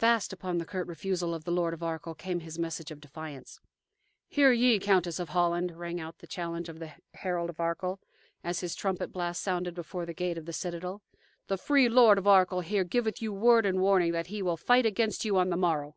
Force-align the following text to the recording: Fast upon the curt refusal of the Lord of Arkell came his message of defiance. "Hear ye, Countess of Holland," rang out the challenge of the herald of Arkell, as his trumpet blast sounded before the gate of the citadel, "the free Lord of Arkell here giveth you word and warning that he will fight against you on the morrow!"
Fast 0.00 0.32
upon 0.32 0.58
the 0.58 0.64
curt 0.64 0.88
refusal 0.88 1.32
of 1.32 1.44
the 1.44 1.52
Lord 1.52 1.72
of 1.72 1.80
Arkell 1.80 2.16
came 2.16 2.40
his 2.40 2.58
message 2.58 2.90
of 2.90 3.00
defiance. 3.00 3.60
"Hear 4.26 4.50
ye, 4.50 4.80
Countess 4.80 5.20
of 5.20 5.28
Holland," 5.28 5.78
rang 5.78 6.00
out 6.00 6.18
the 6.18 6.26
challenge 6.26 6.68
of 6.68 6.80
the 6.80 6.94
herald 7.14 7.50
of 7.50 7.60
Arkell, 7.60 8.00
as 8.42 8.58
his 8.58 8.74
trumpet 8.74 9.12
blast 9.12 9.40
sounded 9.40 9.74
before 9.76 10.06
the 10.06 10.12
gate 10.12 10.36
of 10.38 10.46
the 10.46 10.52
citadel, 10.52 11.02
"the 11.46 11.56
free 11.56 11.88
Lord 11.88 12.18
of 12.18 12.26
Arkell 12.26 12.62
here 12.62 12.82
giveth 12.82 13.22
you 13.22 13.32
word 13.32 13.64
and 13.64 13.80
warning 13.80 14.10
that 14.10 14.26
he 14.26 14.42
will 14.42 14.56
fight 14.56 14.86
against 14.86 15.24
you 15.24 15.36
on 15.38 15.50
the 15.50 15.56
morrow!" 15.56 15.94